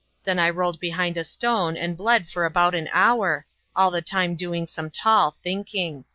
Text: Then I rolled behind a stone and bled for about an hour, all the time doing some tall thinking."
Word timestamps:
Then 0.23 0.39
I 0.39 0.49
rolled 0.49 0.79
behind 0.79 1.15
a 1.15 1.23
stone 1.23 1.77
and 1.77 1.95
bled 1.95 2.25
for 2.25 2.43
about 2.43 2.73
an 2.73 2.89
hour, 2.91 3.45
all 3.75 3.91
the 3.91 4.01
time 4.01 4.33
doing 4.35 4.65
some 4.65 4.89
tall 4.89 5.29
thinking." 5.29 6.05